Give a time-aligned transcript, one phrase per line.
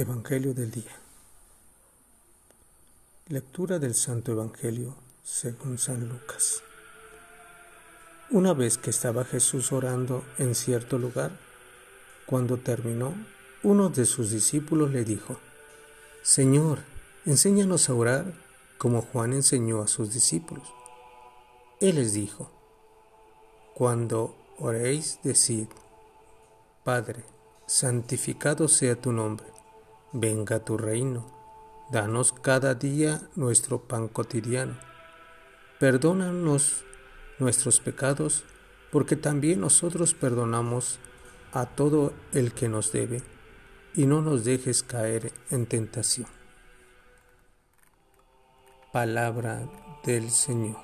[0.00, 0.96] Evangelio del día.
[3.28, 6.62] Lectura del Santo Evangelio según San Lucas.
[8.30, 11.32] Una vez que estaba Jesús orando en cierto lugar,
[12.24, 13.14] cuando terminó,
[13.62, 15.38] uno de sus discípulos le dijo,
[16.22, 16.78] Señor,
[17.26, 18.32] enséñanos a orar
[18.78, 20.66] como Juan enseñó a sus discípulos.
[21.78, 22.50] Él les dijo,
[23.74, 25.66] Cuando oréis, decid,
[26.84, 27.22] Padre,
[27.66, 29.59] santificado sea tu nombre,
[30.12, 31.26] venga tu reino,
[31.90, 34.76] danos cada día nuestro pan cotidiano,
[35.78, 36.84] perdónanos
[37.38, 38.44] nuestros pecados,
[38.90, 40.98] porque también nosotros perdonamos
[41.52, 43.22] a todo el que nos debe,
[43.94, 46.28] y no nos dejes caer en tentación.
[48.92, 49.68] Palabra
[50.04, 50.82] del Señor.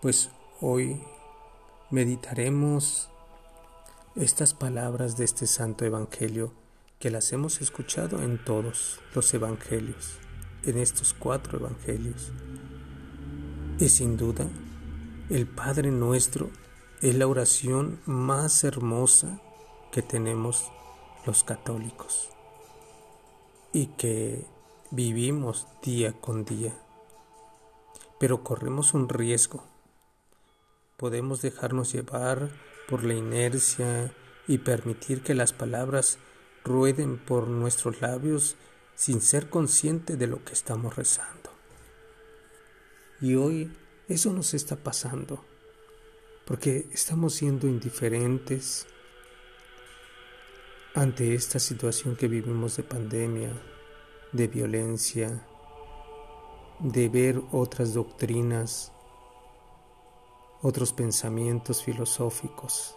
[0.00, 0.30] Pues
[0.60, 1.00] hoy
[1.90, 3.08] meditaremos
[4.16, 6.52] estas palabras de este santo Evangelio
[7.02, 10.18] que las hemos escuchado en todos los Evangelios,
[10.62, 12.30] en estos cuatro Evangelios.
[13.80, 14.46] Y sin duda,
[15.28, 16.50] el Padre nuestro
[17.00, 19.40] es la oración más hermosa
[19.90, 20.70] que tenemos
[21.26, 22.30] los católicos
[23.72, 24.46] y que
[24.92, 26.72] vivimos día con día.
[28.20, 29.64] Pero corremos un riesgo.
[30.96, 32.52] Podemos dejarnos llevar
[32.88, 34.14] por la inercia
[34.46, 36.20] y permitir que las palabras
[36.64, 38.56] rueden por nuestros labios
[38.94, 41.50] sin ser consciente de lo que estamos rezando.
[43.20, 43.72] Y hoy
[44.08, 45.44] eso nos está pasando,
[46.44, 48.86] porque estamos siendo indiferentes
[50.94, 53.52] ante esta situación que vivimos de pandemia,
[54.32, 55.46] de violencia,
[56.80, 58.92] de ver otras doctrinas,
[60.60, 62.96] otros pensamientos filosóficos.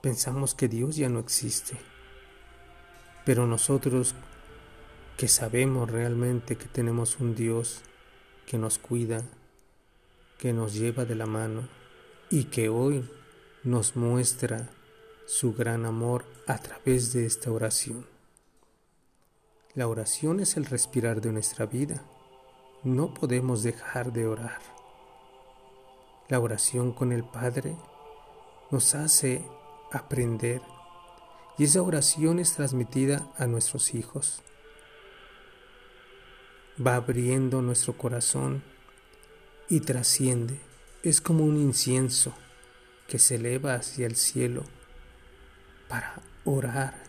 [0.00, 1.93] Pensamos que Dios ya no existe
[3.24, 4.14] pero nosotros
[5.16, 7.82] que sabemos realmente que tenemos un Dios
[8.46, 9.22] que nos cuida,
[10.38, 11.68] que nos lleva de la mano
[12.30, 13.08] y que hoy
[13.62, 14.68] nos muestra
[15.26, 18.06] su gran amor a través de esta oración.
[19.74, 22.04] La oración es el respirar de nuestra vida.
[22.82, 24.60] No podemos dejar de orar.
[26.28, 27.76] La oración con el Padre
[28.70, 29.44] nos hace
[29.90, 30.60] aprender
[31.56, 34.42] y esa oración es transmitida a nuestros hijos.
[36.84, 38.64] Va abriendo nuestro corazón
[39.68, 40.60] y trasciende.
[41.02, 42.34] Es como un incienso
[43.06, 44.64] que se eleva hacia el cielo
[45.88, 47.04] para orar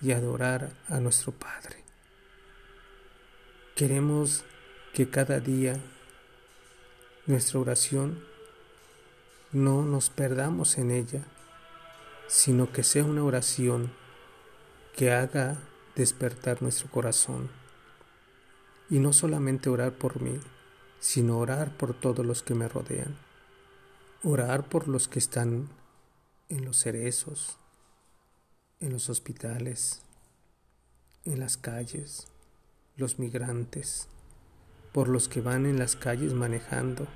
[0.00, 1.84] y adorar a nuestro Padre.
[3.74, 4.44] Queremos
[4.94, 5.78] que cada día
[7.26, 8.24] nuestra oración
[9.52, 11.26] no nos perdamos en ella
[12.28, 13.92] sino que sea una oración
[14.94, 15.58] que haga
[15.94, 17.50] despertar nuestro corazón.
[18.88, 20.38] Y no solamente orar por mí,
[21.00, 23.16] sino orar por todos los que me rodean.
[24.22, 25.68] Orar por los que están
[26.48, 27.58] en los cerezos,
[28.80, 30.02] en los hospitales,
[31.24, 32.28] en las calles,
[32.96, 34.08] los migrantes,
[34.92, 37.06] por los que van en las calles manejando,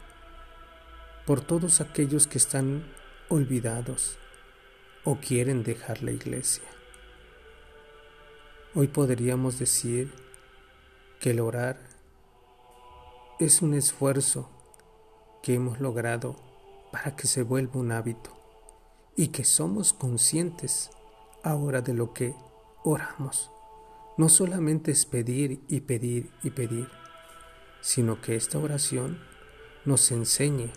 [1.26, 2.84] por todos aquellos que están
[3.28, 4.18] olvidados,
[5.04, 6.64] o quieren dejar la iglesia.
[8.74, 10.12] Hoy podríamos decir
[11.18, 11.80] que el orar
[13.38, 14.50] es un esfuerzo
[15.42, 16.36] que hemos logrado
[16.92, 18.36] para que se vuelva un hábito
[19.16, 20.90] y que somos conscientes
[21.42, 22.34] ahora de lo que
[22.84, 23.50] oramos.
[24.18, 26.88] No solamente es pedir y pedir y pedir,
[27.80, 29.18] sino que esta oración
[29.86, 30.70] nos enseñe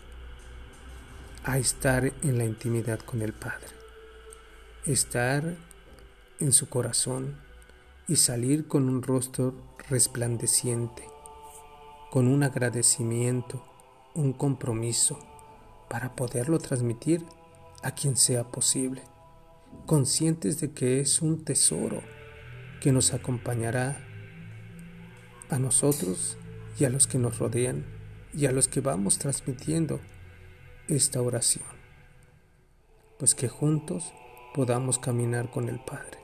[1.44, 3.83] a estar en la intimidad con el Padre
[4.86, 5.56] estar
[6.40, 7.38] en su corazón
[8.06, 9.54] y salir con un rostro
[9.88, 11.04] resplandeciente,
[12.10, 13.64] con un agradecimiento,
[14.14, 15.18] un compromiso,
[15.88, 17.24] para poderlo transmitir
[17.82, 19.02] a quien sea posible,
[19.86, 22.02] conscientes de que es un tesoro
[22.80, 23.96] que nos acompañará
[25.48, 26.36] a nosotros
[26.78, 27.86] y a los que nos rodean
[28.34, 30.00] y a los que vamos transmitiendo
[30.88, 31.64] esta oración.
[33.18, 34.12] Pues que juntos
[34.54, 36.16] podamos caminar con el Padre,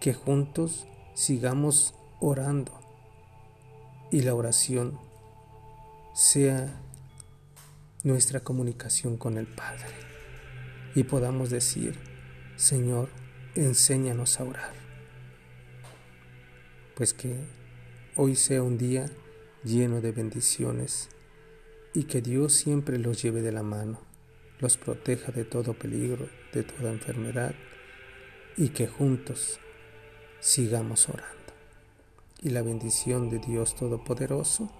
[0.00, 2.72] que juntos sigamos orando
[4.10, 4.98] y la oración
[6.14, 6.82] sea
[8.02, 9.94] nuestra comunicación con el Padre.
[10.96, 11.96] Y podamos decir,
[12.56, 13.08] Señor,
[13.54, 14.72] enséñanos a orar.
[16.96, 17.38] Pues que
[18.16, 19.06] hoy sea un día
[19.62, 21.08] lleno de bendiciones
[21.92, 24.13] y que Dios siempre los lleve de la mano
[24.64, 27.54] los proteja de todo peligro, de toda enfermedad,
[28.56, 29.60] y que juntos
[30.40, 31.54] Sigamos orando.
[32.42, 34.70] Y la bendición de Dios Todopoderoso,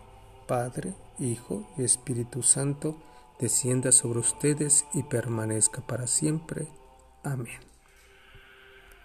[0.46, 2.98] Padre, Hijo y Espíritu Santo,
[3.40, 6.68] descienda sobre ustedes y permanezca para siempre.
[7.22, 7.73] Amén.